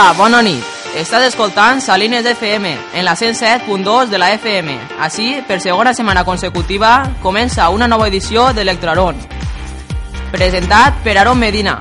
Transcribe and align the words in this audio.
Hola, 0.00 0.14
bona 0.16 0.38
nit. 0.40 0.64
Estàs 0.96 1.26
escoltant 1.26 1.82
Salines 1.84 2.24
FM 2.24 2.70
en 2.96 3.04
la 3.04 3.12
107.2 3.20 4.08
de 4.08 4.16
la 4.16 4.30
FM. 4.32 4.78
Així, 5.04 5.26
per 5.44 5.58
segona 5.60 5.92
setmana 5.92 6.22
consecutiva, 6.24 7.10
comença 7.20 7.66
una 7.68 7.84
nova 7.84 8.06
edició 8.08 8.46
d'Electraron. 8.56 9.20
Presentat 10.32 11.02
per 11.04 11.18
Aaron 11.18 11.36
Medina. 11.36 11.76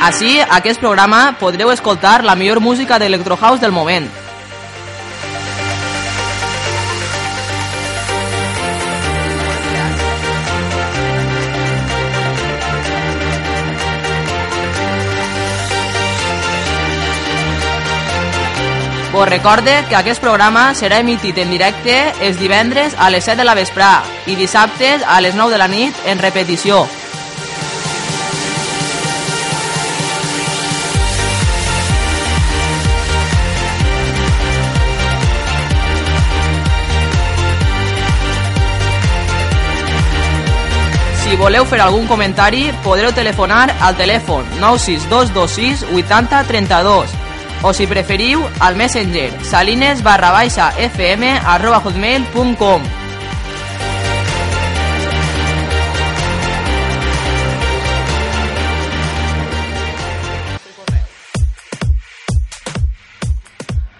Així, 0.00 0.38
a 0.40 0.56
aquest 0.56 0.80
programa 0.80 1.36
podreu 1.38 1.70
escoltar 1.70 2.22
la 2.24 2.34
millor 2.34 2.60
música 2.64 2.98
d'Electrohouse 2.98 3.60
del 3.60 3.72
moment. 3.72 4.08
Vos 19.12 19.28
recorde 19.28 19.84
que 19.90 19.96
aquest 19.98 20.22
programa 20.22 20.70
serà 20.78 21.00
emitit 21.02 21.36
en 21.42 21.50
directe 21.52 21.98
els 22.24 22.38
divendres 22.40 22.96
a 22.96 23.10
les 23.10 23.28
7 23.28 23.42
de 23.42 23.44
la 23.44 23.58
vesprà 23.58 23.90
i 24.30 24.38
dissabtes 24.38 25.04
a 25.04 25.20
les 25.20 25.36
9 25.36 25.52
de 25.52 25.60
la 25.60 25.68
nit 25.68 26.02
en 26.06 26.22
repetició. 26.22 26.86
Voleu 41.40 41.64
fer 41.64 41.80
algun 41.80 42.04
comentari, 42.04 42.66
podreu 42.84 43.14
telefonar 43.16 43.70
al 43.80 43.96
telèfon 43.96 44.44
96226 44.60 45.86
80 45.88 46.44
32 46.44 47.14
o 47.62 47.72
si 47.72 47.86
preferiu 47.88 48.44
al 48.60 48.76
messenger 48.76 49.32
salines 49.44 50.02
barra 50.04 50.32
baixa 50.36 50.68
fm 50.76 51.24
arroba 51.40 51.80
hotmail.com 51.80 52.84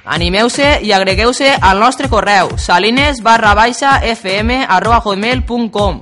Animeu-se 0.05 0.81
i 0.83 0.93
agregueu-se 0.93 1.55
al 1.57 1.81
nostre 1.81 2.13
correu 2.13 2.57
salines 2.59 3.25
barra 3.25 3.55
baixa 3.55 4.01
fm 4.13 4.65
arroba 4.69 5.01
hotmail.com 5.05 6.01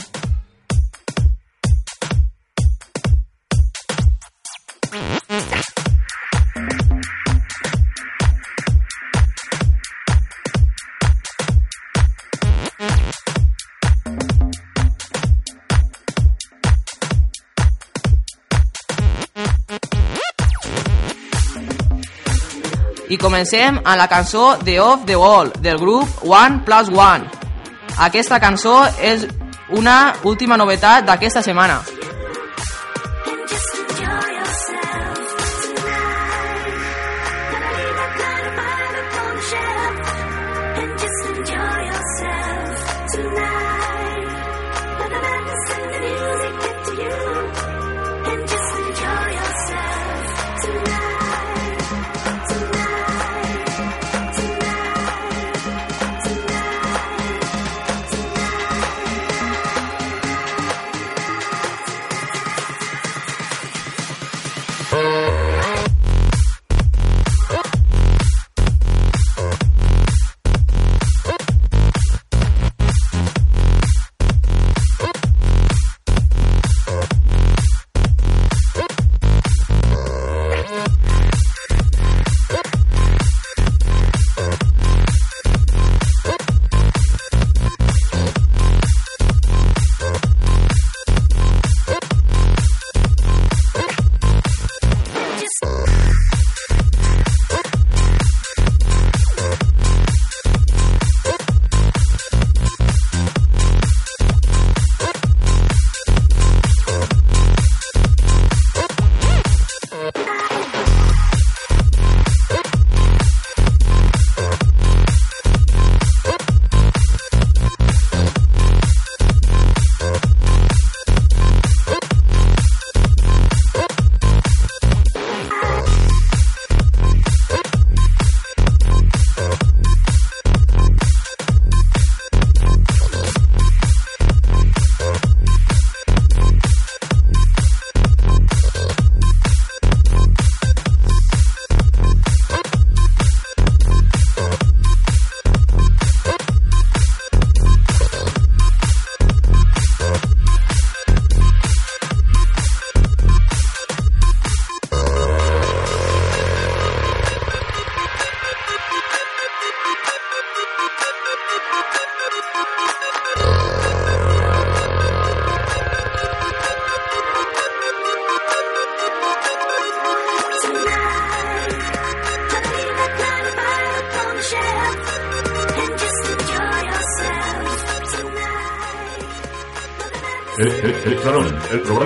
Comencem 23.18 23.80
amb 23.82 23.98
la 23.98 24.06
cançó 24.06 24.56
The 24.62 24.78
Off 24.80 25.04
the 25.06 25.16
Wall 25.18 25.52
del 25.58 25.78
grup 25.78 26.22
One 26.22 26.62
Plus 26.64 26.88
One. 26.94 27.26
Aquesta 27.98 28.38
cançó 28.38 28.84
és 29.02 29.26
una 29.74 30.14
última 30.22 30.56
novetat 30.56 31.04
d'aquesta 31.08 31.42
setmana. 31.42 31.82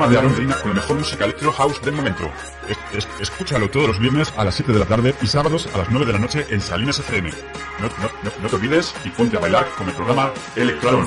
Programa 0.03 0.09
de 0.09 0.19
Aaron 0.19 0.33
Medina 0.33 0.61
con 0.61 0.71
la 0.71 0.75
mejor 0.77 0.97
música 0.97 1.25
electro 1.25 1.53
house 1.53 1.81
del 1.83 1.95
momento. 1.95 2.31
Es- 2.69 2.79
es- 2.99 3.09
escúchalo 3.21 3.69
todos 3.71 3.89
los 3.89 3.99
viernes 3.99 4.33
a 4.37 4.45
las 4.45 4.55
7 4.55 4.73
de 4.73 4.79
la 4.79 4.85
tarde 4.87 5.15
y 5.23 5.27
sábados 5.27 5.69
a 5.75 5.79
las 5.79 5.91
9 5.91 6.07
de 6.07 6.13
la 6.13 6.19
noche 6.19 6.47
en 6.51 6.61
Salinas 6.61 6.99
FM. 6.99 7.31
No, 7.79 7.87
no, 7.87 8.11
no, 8.23 8.31
no 8.43 8.49
te 8.49 8.57
olvides 8.57 8.95
y 9.05 9.11
ponte 9.11 9.37
a 9.37 9.41
bailar 9.41 9.67
con 9.77 9.89
el 9.89 9.95
programa 9.95 10.31
Electrarón. 10.57 11.07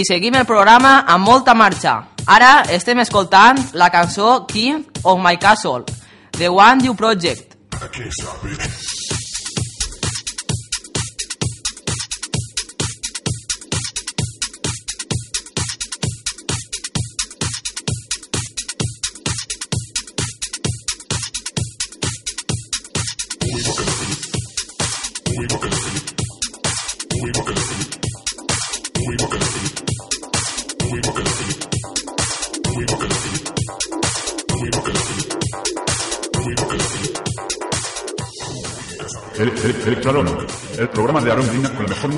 I 0.00 0.04
seguim 0.08 0.36
el 0.38 0.46
programa 0.48 1.02
amb 1.12 1.28
molta 1.28 1.52
marxa. 1.52 1.92
Ara 2.24 2.52
estem 2.72 3.02
escoltant 3.02 3.60
la 3.76 3.90
cançó 3.92 4.46
King 4.48 4.86
of 5.04 5.20
My 5.20 5.36
Castle, 5.36 5.84
The 6.38 6.48
One 6.48 6.86
You 6.86 6.96
Project. 6.96 7.58
Stop 7.76 8.44
it. 8.44 8.89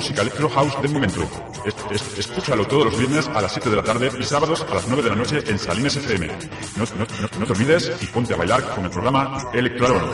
Música 0.03 0.21
electro 0.21 0.49
house 0.49 0.81
del 0.81 0.91
momento. 0.91 1.21
escúchalo 2.17 2.67
todos 2.67 2.87
los 2.87 2.97
viernes 2.97 3.25
a 3.29 3.41
las 3.41 3.53
7 3.53 3.69
de 3.69 3.75
la 3.77 3.83
tarde 3.83 4.11
y 4.19 4.23
sábados 4.23 4.65
a 4.69 4.73
las 4.75 4.85
9 4.85 5.01
de 5.01 5.09
la 5.09 5.15
noche 5.15 5.41
en 5.47 5.57
Salines 5.57 5.95
FM. 5.95 6.27
No, 6.75 7.45
te 7.45 7.53
olvides 7.53 7.89
y 8.01 8.07
ponte 8.07 8.33
a 8.33 8.37
bailar 8.37 8.63
con 8.75 8.83
el 8.83 8.91
programa 8.91 9.49
Electro 9.53 10.13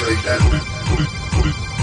appreciate 0.00 0.24
that. 0.24 0.40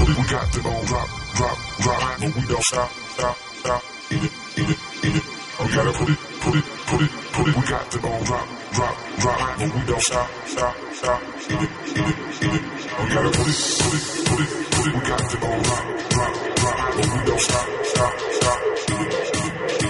We 0.07 0.23
got 0.25 0.57
it 0.57 0.65
on 0.65 0.85
drop, 0.85 1.09
drop, 1.35 1.57
drop, 1.81 2.19
but 2.19 2.35
we 2.35 2.41
don't 2.47 2.63
stop, 2.63 2.91
stop, 3.13 3.37
stop. 3.37 3.83
In 4.09 4.17
it, 4.17 4.31
in 4.57 4.65
it, 4.65 4.79
in 5.03 5.15
it. 5.17 5.23
We 5.59 5.65
gotta 5.75 5.93
put 5.93 6.09
it, 6.09 6.17
put 6.41 6.55
it, 6.57 6.65
put 6.87 7.01
it, 7.01 7.11
put 7.33 7.47
it. 7.47 7.55
We 7.55 7.61
got 7.67 7.95
it 7.95 8.03
on 8.03 8.23
drop, 8.23 8.47
drop, 8.73 8.95
drop, 9.19 9.59
but 9.59 9.75
we 9.75 9.81
don't 9.85 10.01
stop, 10.01 10.29
stop, 10.45 10.75
stop. 10.93 11.21
In 11.21 11.57
it, 11.57 11.69
in 11.93 12.05
it, 12.05 12.17
in 12.41 12.55
it. 12.57 12.63
We 12.97 13.05
gotta 13.13 13.31
put 13.37 13.47
it, 13.47 13.57
put 13.77 13.93
it, 13.93 14.03
put 14.25 14.39
it, 14.41 14.49
put 14.71 14.87
it. 14.87 14.93
We 14.93 15.01
got 15.05 15.33
it 15.33 15.43
on 15.43 15.61
drop, 15.61 15.83
drop, 16.09 16.33
drop, 16.57 16.77
but 16.95 17.05
we 17.13 17.19
don't 17.27 17.41
stop, 17.41 17.67
stop, 17.85 18.13
stop. 18.37 18.59
In 18.89 18.97
it, 18.97 19.13
in 19.27 19.45
it, 19.45 19.83
in 19.83 19.85
it. 19.85 19.86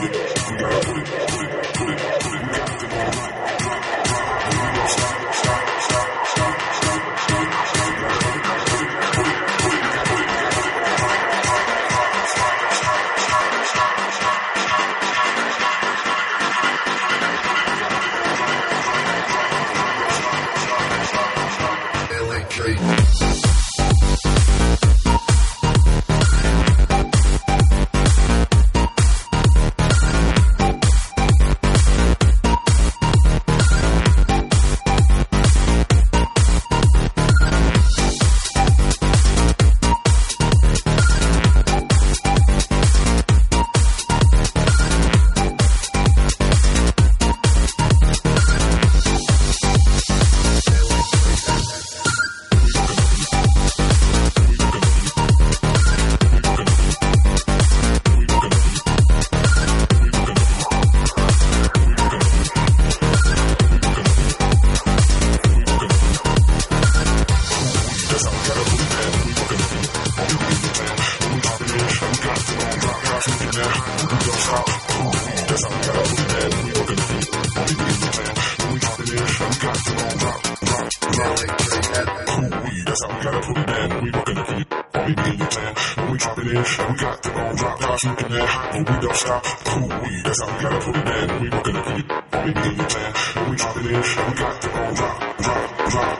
stars 87.97 88.19
looking 88.19 88.37
at 88.37 88.49
her, 88.49 88.83
but 88.83 88.95
we 88.95 89.07
don't 89.07 89.15
stop. 89.15 89.43
Cool 89.43 89.87
weed, 89.87 90.21
that's 90.23 90.41
how 90.41 90.55
we 90.55 90.63
gotta 90.63 90.79
put 90.85 90.95
it 90.97 91.07
in. 91.07 91.41
We 91.41 91.49
looking 91.49 91.75
at 91.75 91.87
it, 91.87 92.11
only 92.33 92.53
because 92.53 92.77
we 92.77 92.85
plan. 92.85 93.13
And 93.35 93.49
we 93.49 93.55
drop 93.57 93.77
it 93.77 93.85
in, 93.85 93.95
and 93.95 94.27
we 94.27 94.37
got 94.37 94.61
the 94.61 94.69
whole 94.69 94.93
drop, 94.93 95.37
drop, 95.37 95.89
drop. 95.89 96.17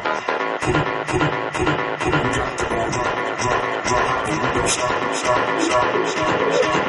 Put 0.62 0.76
it, 0.76 0.86
put 1.08 1.22
it, 1.22 1.44
put 1.54 1.68
it, 1.68 1.90
put 2.00 2.14
it. 2.14 2.24
We 2.24 2.30
got 2.38 2.58
the 2.58 2.66
whole 2.66 2.90
drop, 2.90 3.40
drop, 3.42 3.86
drop. 3.88 4.26
But 4.28 4.40
we 4.42 4.60
don't 4.60 4.70
stop, 4.70 5.16
stop, 5.16 5.62
stop, 5.62 6.08
stop, 6.08 6.54
stop. 6.54 6.87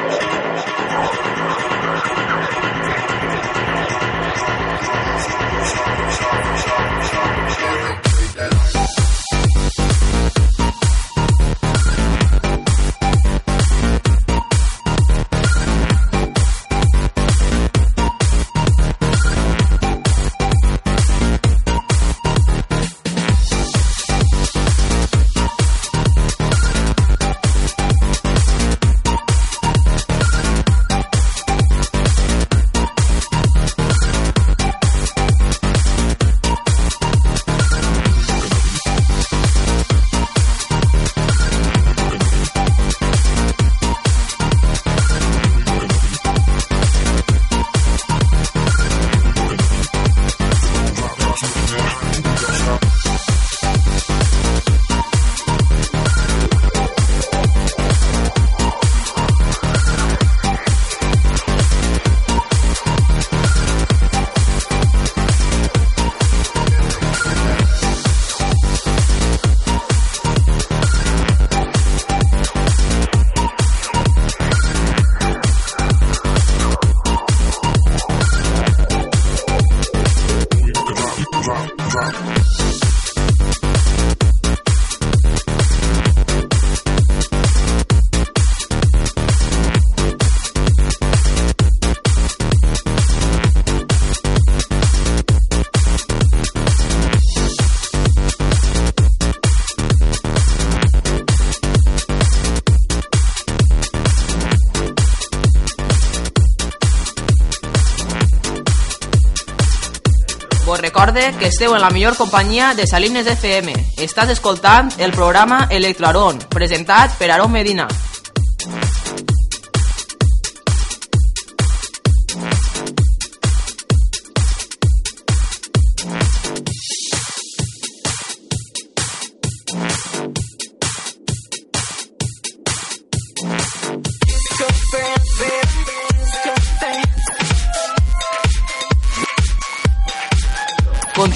Recorde 111.09 111.39
que 111.39 111.47
esteu 111.47 111.73
en 111.73 111.81
la 111.81 111.89
millor 111.89 112.15
companyia 112.15 112.75
de 112.75 112.85
Salines 112.85 113.25
FM. 113.25 113.73
Estàs 114.05 114.29
escoltant 114.29 114.91
el 115.01 115.09
programa 115.09 115.63
Electroaron, 115.73 116.37
presentat 116.53 117.17
per 117.17 117.31
Aron 117.33 117.49
Medina. 117.49 117.87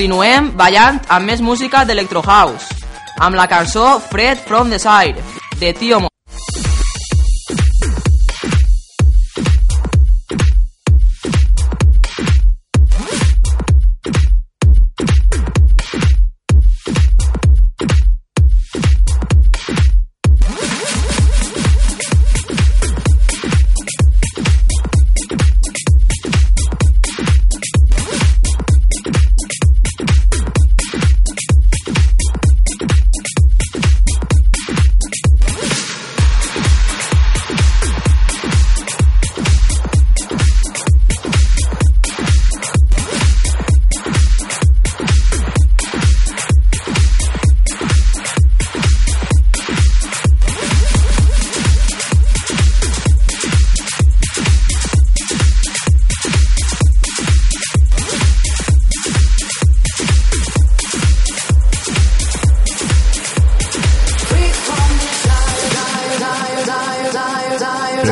Continuem 0.03 0.49
ballant 0.59 0.97
amb 1.15 1.31
més 1.31 1.39
música 1.39 1.85
d'Electro 1.87 2.19
House, 2.27 2.75
amb 3.23 3.39
la 3.39 3.47
cançó 3.47 4.01
Fred 4.11 4.43
from 4.49 4.75
the 4.75 4.81
Side, 4.83 5.23
de 5.61 5.71
Tio 5.79 6.03
Mo. 6.03 6.12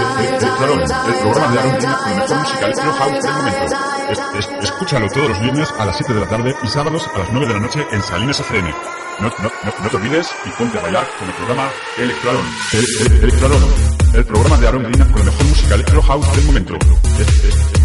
El 0.01 1.15
programa 1.19 1.51
de 1.51 1.59
Aaron 1.59 1.71
con 1.71 1.81
la 1.91 2.15
mejor 2.15 2.37
música 2.37 2.65
electro 2.65 2.93
house 2.93 3.23
del 3.23 3.33
momento. 3.33 3.75
Es- 4.09 4.19
es- 4.39 4.49
escúchalo 4.63 5.07
todos 5.09 5.29
los 5.29 5.39
viernes 5.39 5.73
a 5.79 5.85
las 5.85 5.97
7 5.97 6.13
de 6.13 6.19
la 6.21 6.27
tarde 6.27 6.55
y 6.63 6.67
sábados 6.67 7.09
a 7.15 7.19
las 7.19 7.29
9 7.31 7.47
de 7.47 7.53
la 7.53 7.59
noche 7.59 7.85
en 7.91 8.01
Salines 8.03 8.39
FM. 8.39 8.73
No, 9.19 9.27
no, 9.27 9.43
no, 9.43 9.71
no 9.83 9.89
te 9.89 9.95
olvides 9.97 10.29
y 10.45 10.49
ponte 10.51 10.79
a 10.79 10.81
bailar 10.81 11.07
con 11.19 11.27
el 11.29 11.33
programa 11.35 11.69
Electroaron. 11.97 12.45
El, 12.73 12.79
el- 13.05 13.23
Electroaron, 13.23 13.63
el 14.13 14.25
programa 14.25 14.57
de 14.57 14.67
Aaron 14.67 14.83
Pina 14.91 15.05
con 15.05 15.19
la 15.19 15.25
mejor 15.25 15.45
música 15.45 15.75
electro 15.75 16.01
house 16.01 16.35
del 16.35 16.45
momento. 16.45 16.73
Es- 17.19 17.80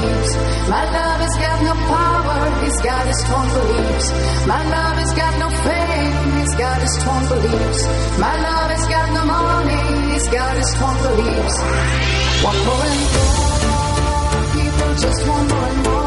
beliefs. 0.00 0.32
My 0.68 0.84
love 0.84 1.20
has 1.20 1.36
got 1.36 1.58
no 1.62 1.74
power, 1.74 2.40
he's 2.64 2.80
got 2.80 3.06
his 3.06 3.18
strong 3.24 3.46
beliefs. 3.48 4.06
My 4.46 4.62
love 4.74 4.96
has 5.02 5.12
got 5.14 5.32
no 5.38 5.48
fame, 5.50 6.16
he's 6.40 6.54
got 6.56 6.78
his 6.80 6.92
strong 7.00 7.22
beliefs. 7.28 7.80
My 8.18 8.34
love 8.40 8.70
has 8.70 8.84
got 8.88 9.06
no 9.12 9.24
money, 9.24 10.12
he's 10.12 10.28
got 10.28 10.56
his 10.56 10.68
strong 10.74 10.96
beliefs. 11.06 11.56
One 12.48 12.60
more 12.66 12.86
and 12.90 13.02
more, 13.14 14.42
people 14.56 14.90
just 15.04 15.20
want 15.28 15.48
more 15.50 15.68
and 15.70 15.82
more 15.84 16.00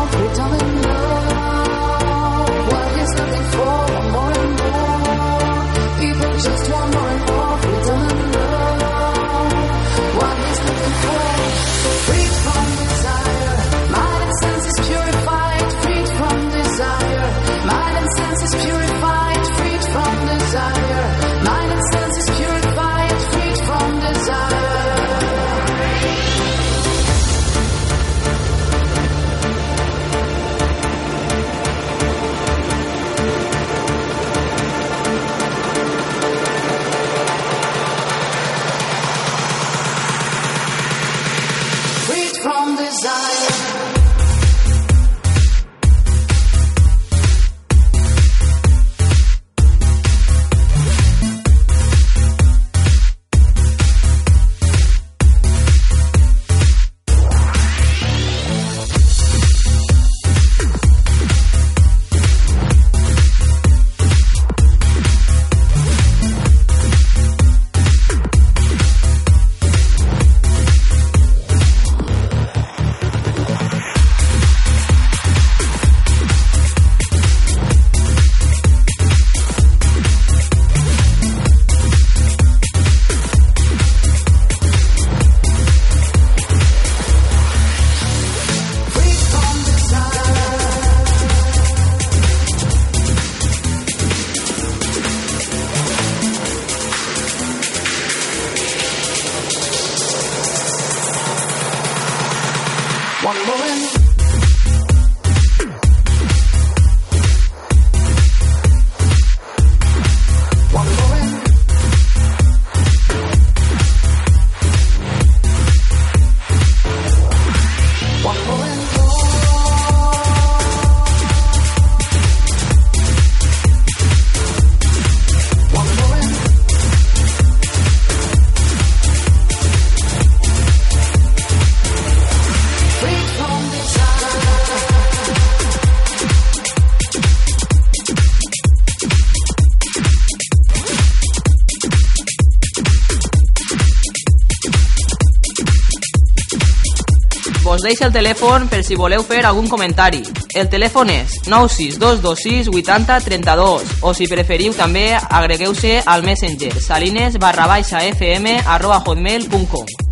Vos 147.83 147.89
deixo 147.89 148.05
el 148.07 148.13
telèfon 148.15 148.69
per 148.71 148.77
si 148.87 148.95
voleu 148.95 149.25
fer 149.27 149.41
algun 149.43 149.65
comentari. 149.67 150.21
El 150.55 150.69
telèfon 150.71 151.09
és 151.11 151.33
96226 151.51 152.69
80 152.71 153.17
32 153.25 153.91
o 154.07 154.13
si 154.15 154.29
preferiu 154.31 154.71
també 154.77 155.09
agregueu-se 155.19 155.97
al 156.07 156.23
Messenger 156.23 156.71
salines 156.79 157.35
barra 157.43 157.67
baixa 157.73 157.99
fm 158.13 158.55
arroba 158.77 159.03
hotmail.com 159.03 160.02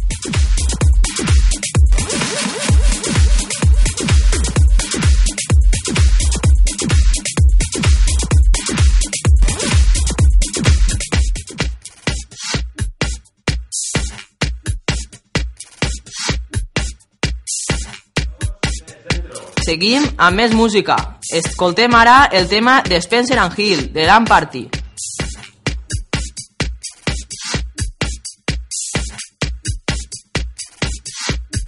Seguim 19.82 20.04
amb 20.22 20.38
més 20.38 20.52
música. 20.54 20.94
Escoltem 21.34 21.96
ara 21.98 22.28
el 22.38 22.46
tema 22.46 22.84
de 22.86 23.00
Spencer 23.02 23.39
and 23.41 23.58
Hill, 23.58 23.80
de 23.91 24.04
Dan 24.06 24.28
Party. 24.30 24.60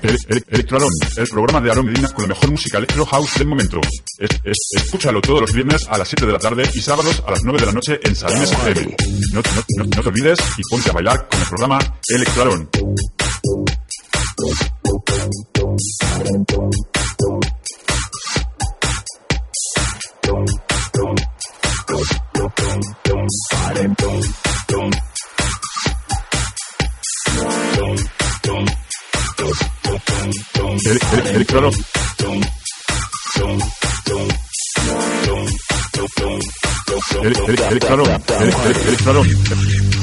El, 0.03 0.17
el, 0.27 0.45
Electroalón, 0.47 0.91
el 1.17 1.27
programa 1.27 1.59
de 1.59 1.71
Aaron 1.71 1.87
Medina 1.87 2.09
con 2.09 2.25
la 2.25 2.35
mejor 2.35 2.51
música 2.51 2.77
electro 2.77 3.03
house 3.07 3.39
del 3.39 3.47
momento. 3.47 3.81
Es, 4.19 4.29
es, 4.43 4.57
escúchalo 4.75 5.19
todos 5.19 5.41
los 5.41 5.51
viernes 5.51 5.87
a 5.89 5.97
las 5.97 6.07
7 6.07 6.27
de 6.27 6.33
la 6.33 6.37
tarde 6.37 6.69
y 6.71 6.81
sábados 6.81 7.23
a 7.25 7.31
las 7.31 7.43
9 7.43 7.61
de 7.61 7.65
la 7.65 7.71
noche 7.71 7.99
en 8.03 8.15
Salines 8.15 8.51
FM. 8.51 8.95
No, 9.33 9.41
no, 9.41 9.63
no, 9.77 9.83
no 9.85 10.01
te 10.03 10.09
olvides 10.09 10.37
y 10.55 10.61
ponte 10.69 10.91
a 10.91 10.93
bailar 10.93 11.27
con 11.27 11.41
el 11.41 11.47
programa 11.47 11.79
Electroalón. 12.09 12.69
El, 30.85 30.99
el, 31.13 31.27
el 31.35 31.45
claro. 31.45 31.69
El, 37.21 37.27
el, 37.27 37.61
el 37.71 37.79
claro. 37.79 38.03
El. 39.23 40.02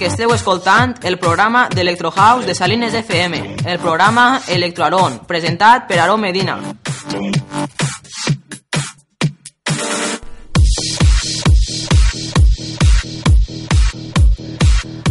Que 0.00 0.06
esteu 0.06 0.30
escoltant 0.32 0.94
el 1.04 1.18
programa 1.18 1.66
d'Electro 1.68 2.10
House 2.10 2.46
de 2.46 2.54
Salines 2.54 2.94
FM, 2.94 3.56
el 3.66 3.78
programa 3.78 4.40
Electroaron, 4.48 5.18
presentat 5.28 5.84
per 5.84 5.98
Aron 6.00 6.22
Medina. 6.22 6.56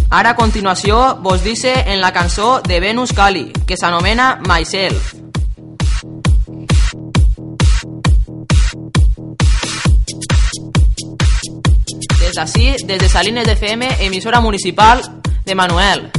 Ara 0.10 0.34
a 0.34 0.36
continuació 0.36 1.20
vos 1.22 1.46
dice 1.46 1.76
en 1.86 2.02
la 2.02 2.12
cançó 2.12 2.64
de 2.66 2.80
Venus 2.80 3.14
Cali, 3.14 3.52
que 3.68 3.78
s'anomena 3.78 4.40
Myself. 4.42 5.19
así 12.40 12.76
desde 12.86 13.10
Salines 13.10 13.46
de 13.46 13.54
FM, 13.54 13.88
emisora 14.00 14.40
municipal 14.40 15.22
de 15.46 15.56
Manuel. 15.56 16.12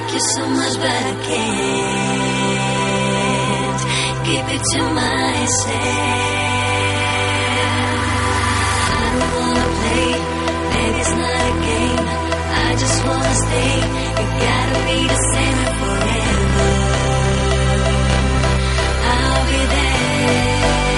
Like 0.00 0.12
you 0.14 0.20
so 0.20 0.46
much, 0.48 0.76
but 0.76 0.86
I 0.86 1.14
can't 1.28 1.80
keep 4.26 4.46
it 4.56 4.62
to 4.72 4.82
myself. 5.00 5.80
I 8.96 9.02
don't 9.12 9.32
wanna 9.40 9.66
play, 9.78 10.08
baby, 10.72 11.00
it's 11.00 11.14
not 11.22 11.42
a 11.50 11.54
game. 11.68 12.06
I 12.62 12.68
just 12.82 12.98
wanna 13.06 13.34
stay. 13.44 13.76
You 14.18 14.26
gotta 14.46 14.78
be 14.88 14.98
the 15.12 15.20
same 15.32 15.60
forever. 15.80 16.70
I'll 19.12 19.44
be 19.50 19.60
there. 19.74 20.89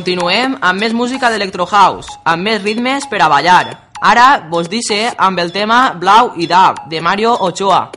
Continuem 0.00 0.54
amb 0.64 0.80
més 0.80 0.94
música 0.96 1.28
d'Electro 1.28 1.66
House, 1.68 2.08
amb 2.24 2.46
més 2.48 2.62
ritmes 2.62 3.04
per 3.10 3.18
a 3.20 3.26
ballar. 3.28 3.66
Ara 4.00 4.46
vos 4.48 4.70
dice 4.72 5.10
amb 5.12 5.42
el 5.42 5.52
tema 5.52 5.92
Blau 5.92 6.30
i 6.40 6.46
Dab, 6.48 6.86
de 6.88 7.02
Mario 7.04 7.34
Ochoa. 7.36 7.90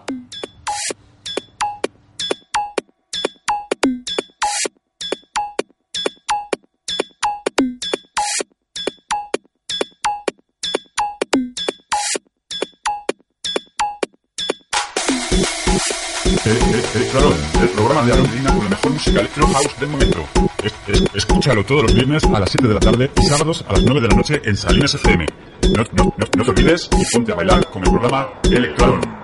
Eh, 16.43 16.51
eh, 16.51 16.83
Electroaron, 16.95 17.39
el 17.61 17.69
programa 17.69 18.01
de 18.03 18.21
Medina 18.21 18.53
con 18.53 18.63
la 18.65 18.69
mejor 18.71 18.91
música 18.91 19.19
electro 19.21 19.47
house 19.47 19.79
del 19.79 19.87
momento. 19.87 20.52
Es- 20.63 21.03
escúchalo 21.13 21.63
todos 21.65 21.83
los 21.83 21.93
viernes 21.93 22.23
a 22.23 22.39
las 22.39 22.49
7 22.49 22.67
de 22.67 22.73
la 22.73 22.79
tarde 22.79 23.11
y 23.21 23.25
sábados 23.25 23.65
a 23.67 23.73
las 23.73 23.83
9 23.83 24.01
de 24.01 24.07
la 24.07 24.15
noche 24.15 24.41
en 24.45 24.55
Salinas 24.57 24.93
FM. 24.95 25.25
No, 25.75 25.83
no, 25.93 26.13
no, 26.17 26.25
no 26.37 26.43
te 26.43 26.51
olvides 26.51 26.89
y 26.99 27.03
ponte 27.13 27.31
a 27.31 27.35
bailar 27.35 27.69
con 27.69 27.83
el 27.83 27.89
programa 27.89 28.27
Electroaron. 28.49 29.22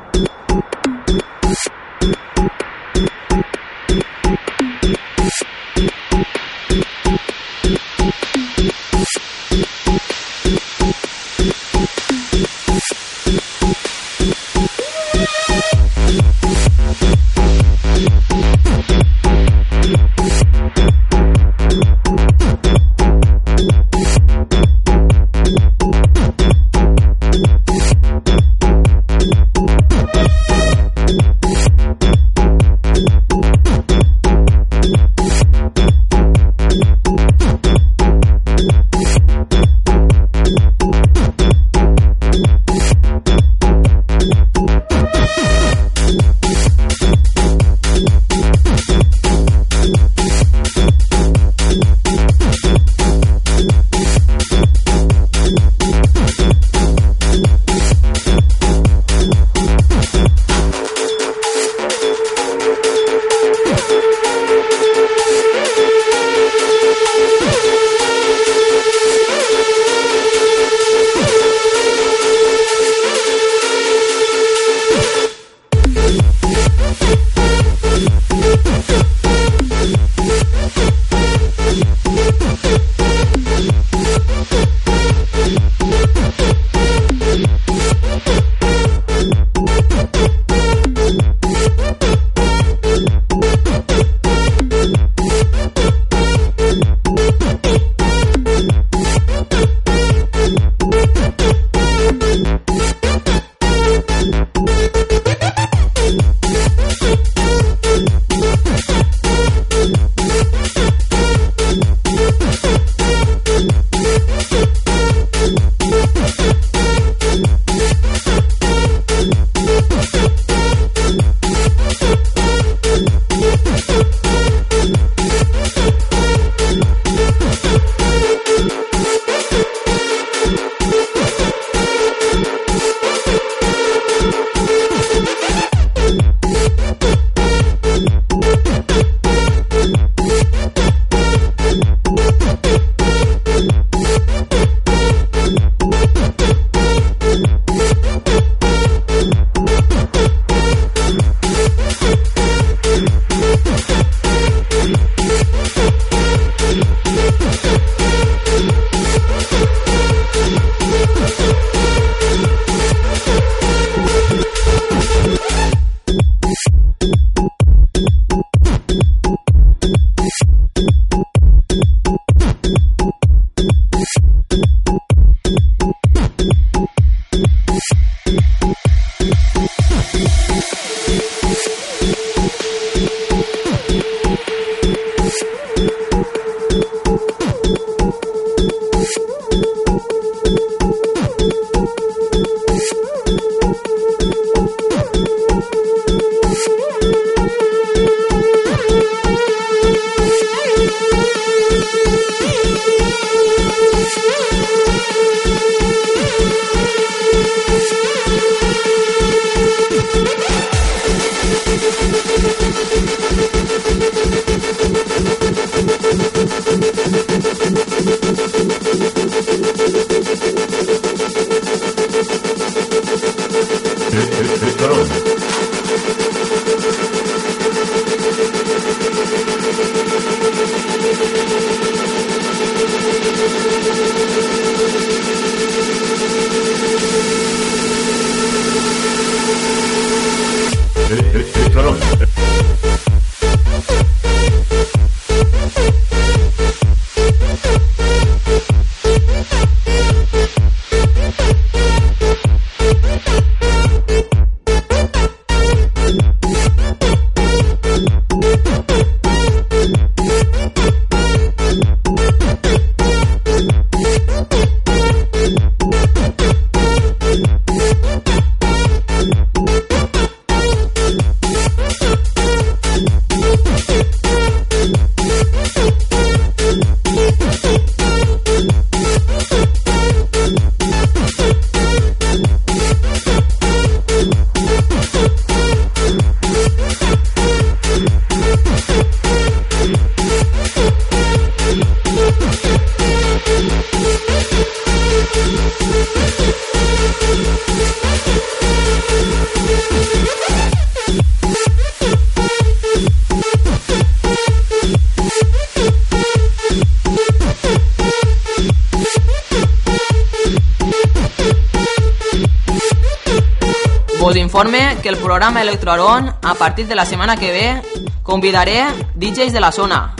Programa 315.29 315.61
Electroarón, 315.61 316.33
a 316.41 316.55
partir 316.55 316.87
de 316.87 316.95
la 316.95 317.05
setmana 317.05 317.37
que 317.37 317.51
ve, 317.51 318.09
convidaré 318.23 318.83
DJs 319.13 319.53
de 319.53 319.59
la 319.59 319.71
zona 319.71 320.15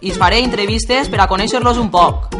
i 0.00 0.12
us 0.12 0.18
faré 0.20 0.38
entrevistes 0.38 1.08
per 1.10 1.18
a 1.18 1.26
conèixer-los 1.26 1.80
un 1.82 1.90
poc. 1.90 2.30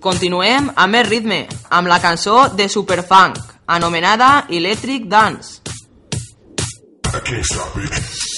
Continuem 0.00 0.72
amb 0.72 0.96
més 0.96 1.04
ritme, 1.10 1.44
amb 1.68 1.92
la 1.92 2.00
cançó 2.00 2.46
de 2.48 2.70
Superfunk, 2.72 3.36
anomenada 3.66 4.46
Electric 4.48 5.04
Dance. 5.04 5.61
Aquí, 7.14 7.42
it. 7.84 8.31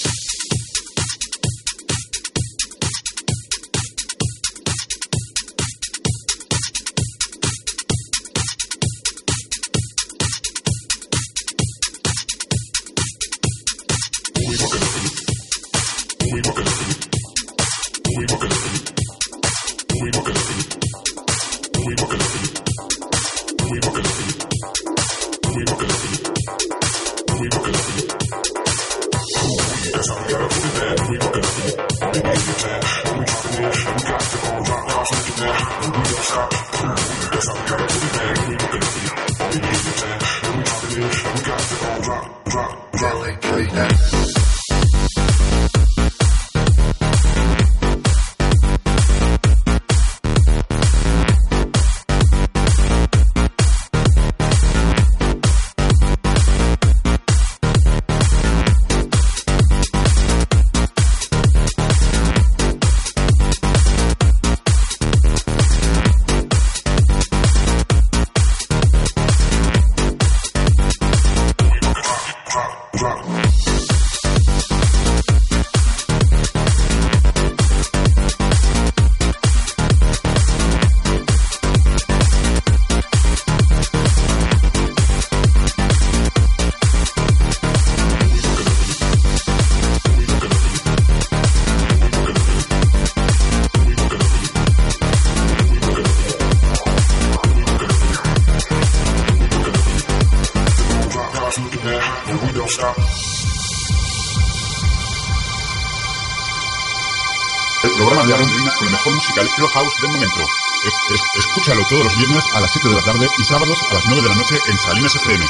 Con 108.33 108.87
el 108.87 108.91
mejor 108.93 109.13
música 109.15 109.41
electro 109.43 109.69
house 109.69 109.93
del 110.01 110.11
momento. 110.13 110.41
Es- 110.41 111.15
es- 111.15 111.45
escúchalo 111.45 111.85
todos 111.91 112.05
los 112.05 112.17
viernes 112.17 112.45
a 112.55 112.61
las 112.61 112.71
7 112.73 112.89
de 112.89 112.95
la 112.95 113.03
tarde 113.03 113.29
y 113.39 113.45
sábados 113.45 113.79
a 113.91 113.95
las 113.95 114.05
9 114.07 114.23
de 114.23 114.29
la 114.31 114.35
noche 114.35 114.59
en 114.67 114.79
Salinas 114.79 115.15
FM. 115.17 115.45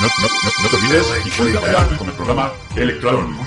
No, 0.00 0.06
no, 0.06 0.28
no, 0.28 0.50
no 0.62 0.68
te 0.68 0.76
olvides 0.76 1.06
y 1.26 1.56
a 1.56 1.60
bailar 1.60 1.96
con 1.96 2.08
el 2.08 2.14
programa 2.14 2.52
Electroarón. 2.76 3.38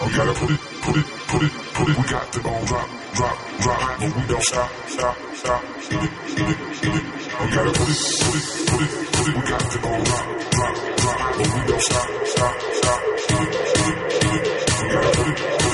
We 0.00 0.14
gotta 0.14 0.32
put 0.34 0.50
it, 0.50 0.60
put 0.82 0.96
it, 0.96 1.04
put 1.26 1.42
it, 1.42 1.52
put 1.74 1.88
it. 1.88 1.98
We 1.98 2.04
got 2.04 2.32
to 2.32 2.40
go 2.40 2.50
rock, 2.70 2.88
rock, 3.16 3.38
rock, 3.66 4.00
but 4.00 4.16
we 4.16 4.22
don't 4.26 4.42
stop, 4.42 4.70
stop, 4.86 5.16
stop. 5.34 5.62
Eat 5.78 5.92
it, 5.92 6.12
eat 6.28 6.38
it, 6.38 6.58
eat 6.84 6.94
it. 6.94 7.04
We 7.38 7.46
gotta 7.54 7.72
put 7.72 7.88
it, 7.88 7.98
put 8.20 8.34
it, 8.34 8.44
put 8.68 8.80
it, 8.82 8.90
put 9.12 9.28
it. 9.28 9.34
We 9.36 9.42
got 9.48 9.60
to 9.70 9.78
go 9.78 9.88
rock, 9.88 10.26
rock, 10.58 10.76
rock, 11.04 11.36
but 11.38 11.48
we 11.54 11.60
don't 11.68 11.82
stop, 11.82 12.08
stop, 12.26 12.54
stop. 12.78 13.00
Eat 13.18 13.42
it, 13.42 13.54
eat 13.58 13.88
it, 13.88 14.04
eat 14.24 14.34
it. 14.34 14.48
We 14.78 14.88
gotta 14.92 15.10
put 15.16 15.28
it, 15.28 15.36
put 15.38 15.64
it, 15.64 15.67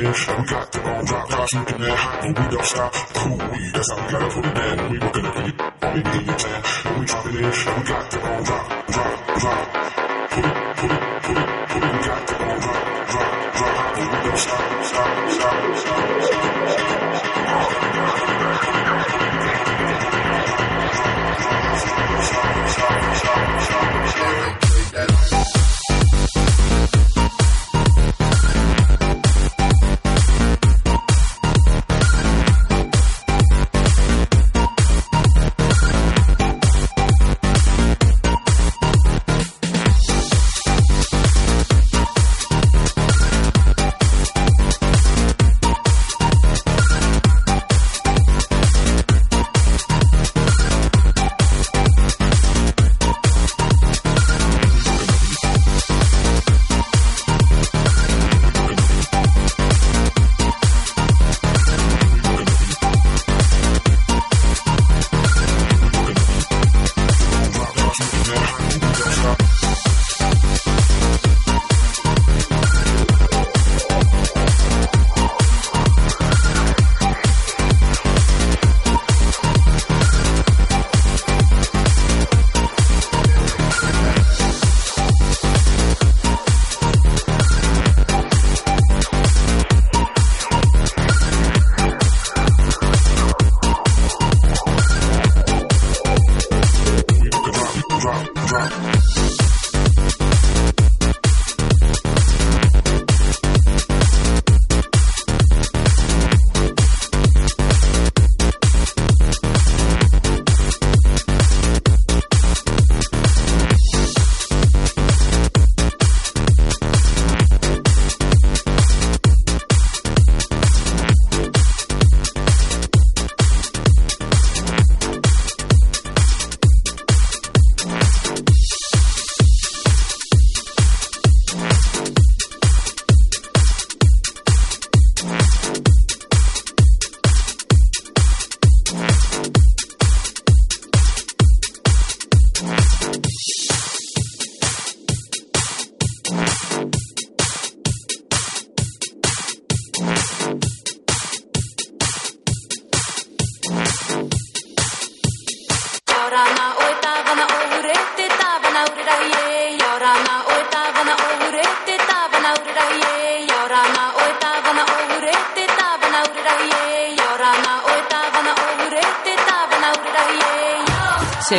in. 0.00 0.06
And 0.06 0.40
we 0.40 0.46
got 0.46 0.72
the 0.72 0.78
bone 0.80 1.04
drop, 1.04 1.28
drop, 1.28 1.48
shooting 1.48 1.82
it 1.82 1.90
hot, 1.90 2.24
and 2.24 2.38
we 2.38 2.56
don't 2.56 2.64
stop. 2.64 2.92
Cool 2.92 3.36
we? 3.36 3.70
that's 3.72 3.90
how 3.90 4.06
we 4.06 4.12
gotta 4.12 4.34
put 4.34 4.46
it 4.46 4.54
down. 4.54 4.90
We 4.90 4.98
working 4.98 5.26
up 5.26 5.36
in 5.36 5.44
it, 5.44 5.60
only 5.82 6.02
give 6.02 6.26
you. 6.26 6.55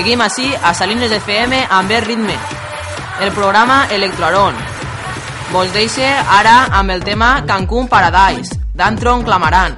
Seguim 0.07 0.21
així 0.23 0.45
a 0.63 0.69
Salines 0.71 1.11
FM 1.11 1.57
amb 1.77 1.91
el 1.91 2.05
ritme. 2.05 2.37
El 3.25 3.33
programa 3.35 3.89
Electroaron. 3.91 4.55
Vos 5.51 5.73
deixe 5.75 6.07
ara 6.37 6.55
amb 6.79 6.95
el 6.95 7.03
tema 7.03 7.33
Cancún 7.49 7.91
Paradise, 7.91 8.55
d'Antron 8.71 9.27
Clamaran. 9.27 9.76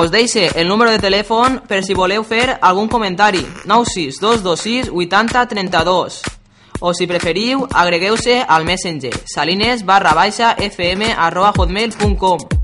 Vos 0.00 0.10
deixe 0.10 0.48
el 0.54 0.66
número 0.66 0.90
de 0.90 0.98
telèfon 0.98 1.58
per 1.68 1.82
si 1.84 1.92
voleu 1.92 2.22
fer 2.24 2.54
algun 2.64 2.88
comentari. 2.88 3.42
96226 3.68 4.88
80 4.88 5.42
32. 5.50 6.22
O 6.80 6.94
si 6.96 7.04
preferiu, 7.06 7.66
agregueu-se 7.68 8.38
al 8.40 8.64
Messenger 8.64 9.12
salines 9.28 9.84
barra 9.84 10.14
baixa 10.16 10.54
fm 10.56 11.12
arroba 11.12 11.52
hotmail.com 11.52 12.59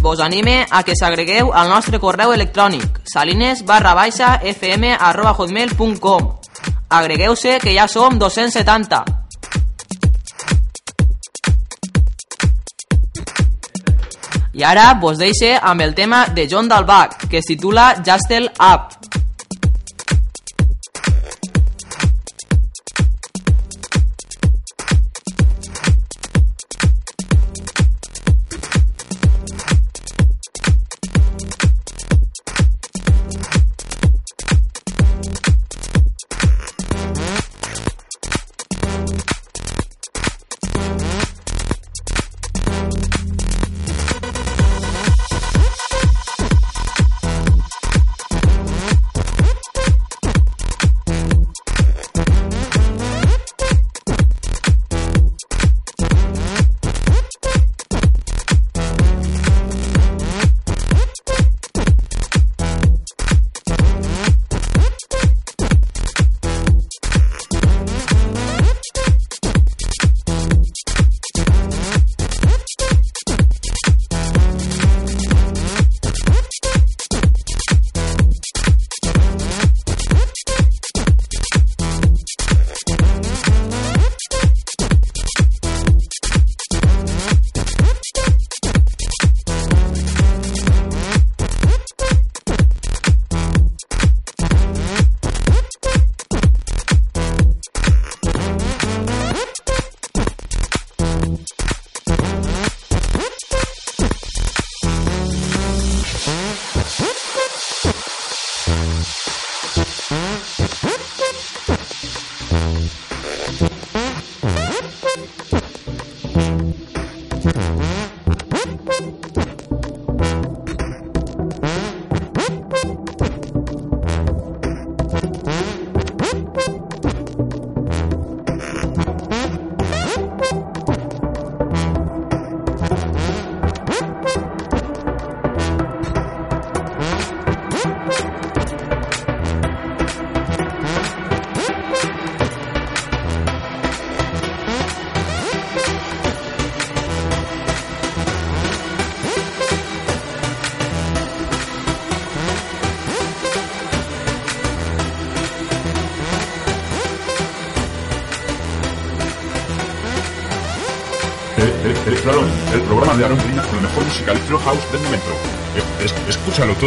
Vos 0.00 0.20
anime 0.20 0.66
a 0.70 0.82
que 0.82 0.96
s'agregueu 0.96 1.52
al 1.52 1.68
nostre 1.68 2.00
correu 2.00 2.32
electrònic 2.32 3.02
salines 3.04 3.64
barra 3.68 3.92
baixa 3.94 4.38
fm 4.40 4.96
arroba 4.98 5.34
hotmail.com 5.36 6.40
Agregueu-se 6.90 7.58
que 7.62 7.72
ja 7.76 7.86
som 7.86 8.18
270. 8.18 9.04
I 14.52 14.64
ara 14.66 14.88
vos 15.00 15.20
deixe 15.22 15.54
amb 15.54 15.86
el 15.86 15.94
tema 15.94 16.26
de 16.34 16.48
John 16.50 16.68
Dalbach, 16.68 17.28
que 17.30 17.38
es 17.38 17.46
titula 17.46 17.94
Justel 18.04 18.50
Up. 18.58 18.99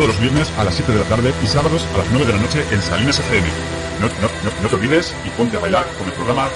Todos 0.04 0.16
los 0.16 0.22
viernes 0.22 0.52
a 0.58 0.66
las 0.66 0.76
7 0.76 0.92
de 0.92 1.00
la 1.00 1.06
tarde 1.06 1.34
y 1.42 1.48
sábados 1.48 1.88
a 1.94 2.00
las 2.00 2.08
9 2.12 2.26
de 2.26 2.34
la 2.34 2.40
noche 2.40 2.66
en 2.72 2.82
Salinas 2.82 3.20
FM. 3.20 3.48
No, 4.02 4.08
no, 4.08 4.28
no, 4.44 4.62
no 4.62 4.68
te 4.68 4.76
olvides 4.76 5.16
y 5.26 5.30
ponte 5.30 5.56
a 5.56 5.62
bailar 5.62 5.86
con 5.98 6.08
el 6.08 6.14
programa 6.14 6.50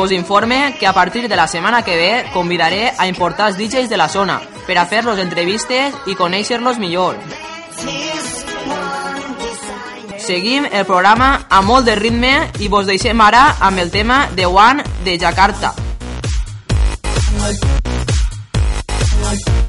Vos 0.00 0.12
informe 0.12 0.76
que 0.80 0.86
a 0.86 0.94
partir 0.94 1.28
de 1.28 1.36
la 1.36 1.46
setmana 1.46 1.82
que 1.82 1.94
ve 1.94 2.24
convidaré 2.32 2.94
a 2.96 3.06
importants 3.06 3.58
DJs 3.58 3.90
de 3.90 3.98
la 3.98 4.08
zona 4.08 4.40
per 4.66 4.78
a 4.78 4.86
fer-los 4.88 5.18
entrevistes 5.20 5.92
i 6.08 6.16
conèixer-los 6.16 6.80
millor. 6.80 7.18
Seguim 10.16 10.64
el 10.72 10.86
programa 10.88 11.44
a 11.50 11.60
molt 11.60 11.84
de 11.84 11.98
ritme 12.00 12.32
i 12.64 12.72
vos 12.72 12.88
deixem 12.88 13.20
ara 13.20 13.58
amb 13.60 13.84
el 13.84 13.92
tema 13.92 14.22
de 14.32 14.48
One 14.48 14.88
de 15.04 15.18
Jakarta. 15.20 15.74
And 19.30 19.38
the 19.38 19.59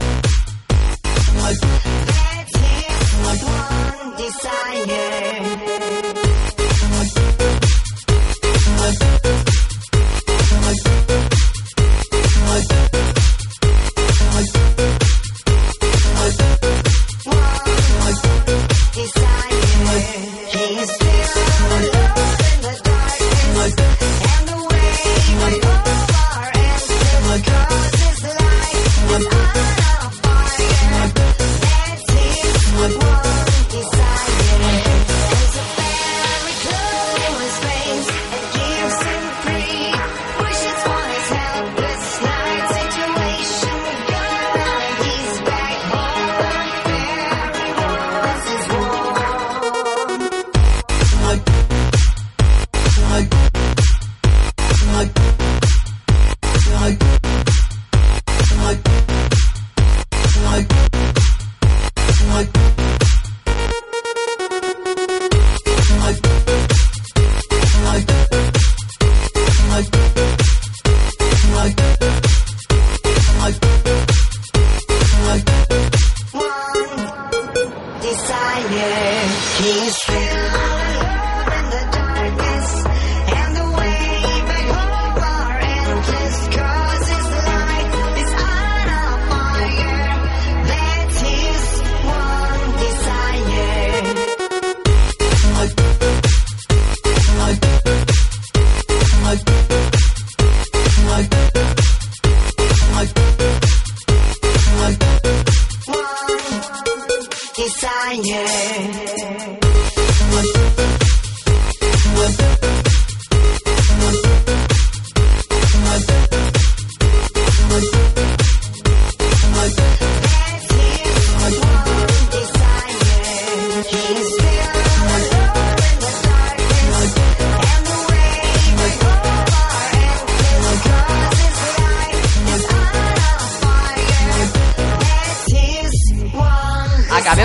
Science. 107.81 109.01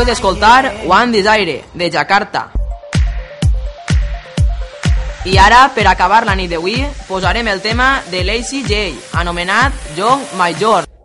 D'escoltar 0.06 0.86
One 0.86 1.10
Desire, 1.10 1.64
de 1.74 1.90
Jakarta. 1.90 2.52
I 5.26 5.34
ara, 5.36 5.64
per 5.74 5.88
acabar 5.90 6.22
la 6.24 6.36
nit 6.38 6.52
d'avui, 6.54 6.78
posarem 7.08 7.50
el 7.50 7.58
tema 7.60 7.96
de 8.12 8.22
Lazy 8.22 8.62
J, 8.62 8.94
anomenat 9.18 9.74
Young 9.98 10.22
Major. 10.38 10.86
El, 10.86 10.95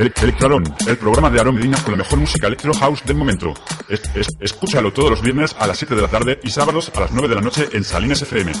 el, 0.00 0.12
Electroarón, 0.22 0.64
el 0.86 0.96
programa 0.96 1.30
de 1.30 1.40
Aaron 1.40 1.54
Medina 1.54 1.78
con 1.82 1.92
la 1.92 1.98
mejor 1.98 2.18
música 2.18 2.46
electro 2.46 2.72
house 2.74 3.02
del 3.04 3.16
momento. 3.16 3.54
Es- 3.88 4.02
es- 4.14 4.28
escúchalo 4.40 4.92
todos 4.92 5.10
los 5.10 5.22
viernes 5.22 5.54
a 5.58 5.66
las 5.66 5.78
7 5.78 5.94
de 5.94 6.02
la 6.02 6.08
tarde 6.08 6.40
y 6.42 6.50
sábados 6.50 6.90
a 6.94 7.00
las 7.00 7.10
9 7.12 7.28
de 7.28 7.34
la 7.34 7.40
noche 7.40 7.68
en 7.72 7.84
Salines 7.84 8.22
FM. 8.22 8.52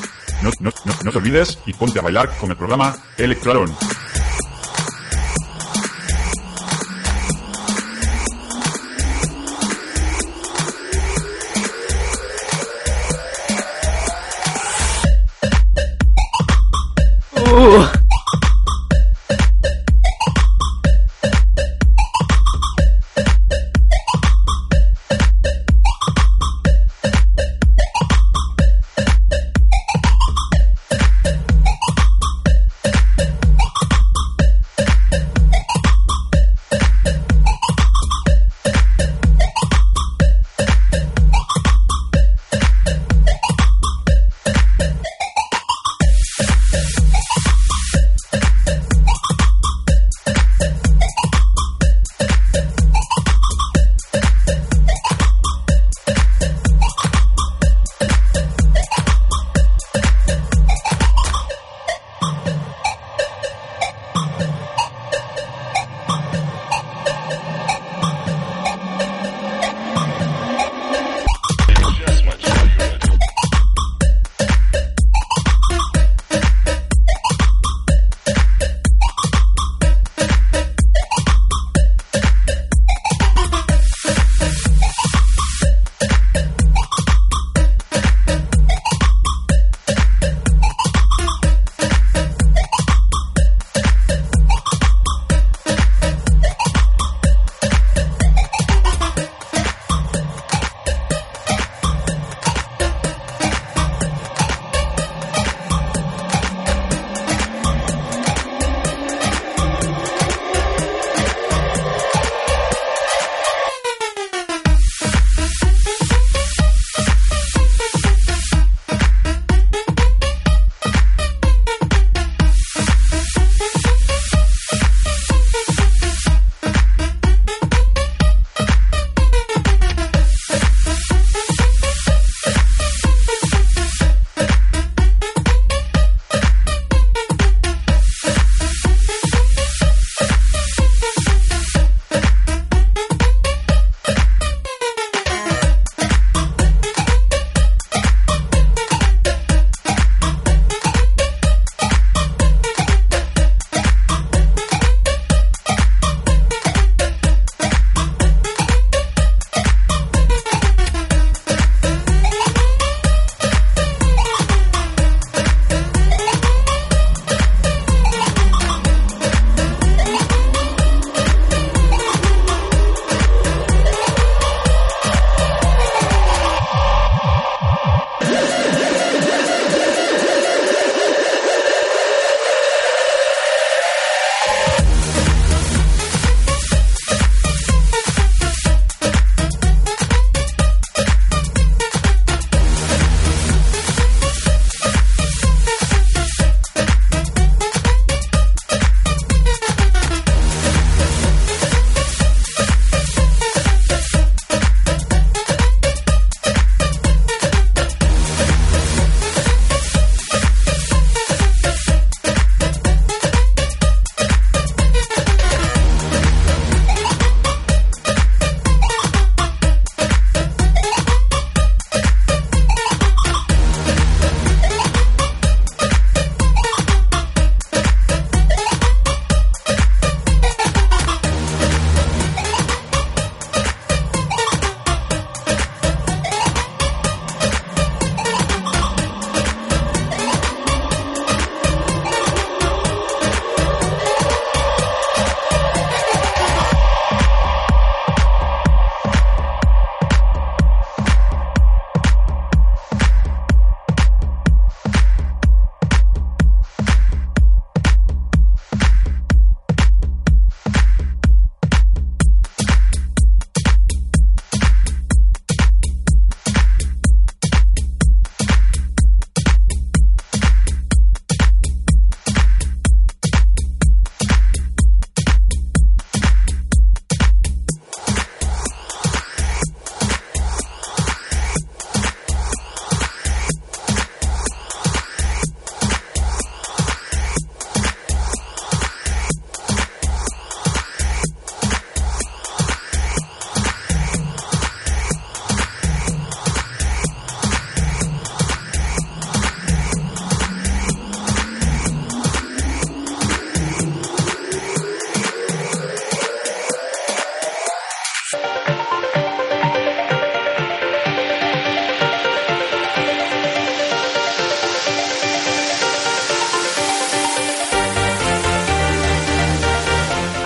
No, 0.42 0.50
no, 0.60 0.70
no, 0.84 0.92
no 1.04 1.10
te 1.12 1.18
olvides 1.18 1.58
y 1.66 1.72
ponte 1.72 1.98
a 1.98 2.02
bailar 2.02 2.30
con 2.38 2.50
el 2.50 2.56
programa 2.56 2.94
Electroarón. 3.16 3.74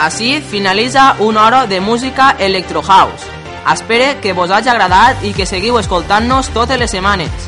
Així 0.04 0.42
finalitza 0.44 1.16
una 1.18 1.46
hora 1.46 1.66
de 1.66 1.80
música 1.80 2.36
Electro 2.38 2.82
House. 2.82 3.24
Espere 3.72 4.18
que 4.20 4.34
vos 4.34 4.50
hagi 4.50 4.68
agradat 4.68 5.22
i 5.24 5.30
que 5.32 5.46
seguiu 5.48 5.78
escoltant-nos 5.80 6.50
totes 6.52 6.76
les 6.76 6.90
setmanes. 6.92 7.46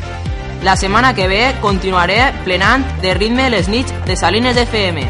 La 0.65 0.73
setmana 0.81 1.13
que 1.13 1.27
ve 1.29 1.43
continuaré 1.61 2.31
plenant 2.47 2.87
de 3.03 3.13
ritme 3.13 3.51
les 3.53 3.69
nits 3.69 3.93
de 4.07 4.17
Salines 4.17 4.57
FM. 4.57 5.05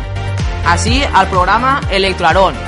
Així 0.72 1.04
al 1.06 1.28
programa 1.30 1.76
Electroaron. 1.88 2.58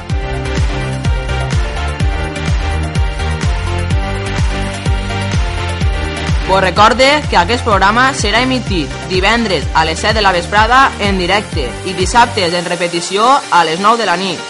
Vos 6.46 6.60
recorde 6.62 7.08
que 7.28 7.40
aquest 7.40 7.66
programa 7.66 8.12
serà 8.14 8.44
emitit 8.46 8.94
divendres 9.10 9.66
a 9.74 9.82
les 9.84 9.98
7 9.98 10.14
de 10.14 10.22
la 10.22 10.32
vesprada 10.32 10.84
en 11.00 11.18
directe 11.18 11.66
i 11.84 11.96
dissabtes 11.98 12.54
en 12.54 12.70
repetició 12.70 13.26
a 13.50 13.64
les 13.66 13.82
9 13.82 13.98
de 13.98 14.06
la 14.06 14.16
nit. 14.22 14.47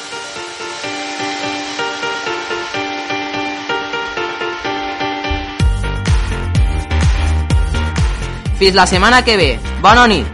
Fins 8.59 8.75
la 8.75 8.87
setmana 8.87 9.23
que 9.23 9.37
ve. 9.39 9.59
Bona 9.81 10.07
nit. 10.11 10.27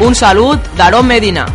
Un 0.00 0.14
salut 0.14 0.62
d'Aaron 0.78 1.06
Medina. 1.06 1.46